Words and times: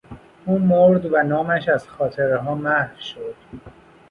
او 0.45 0.59
مرد 0.59 1.05
و 1.13 1.23
نامش 1.23 1.69
از 1.69 1.87
خاطرهها 1.89 2.55
محو 2.55 2.99
شد. 3.01 3.35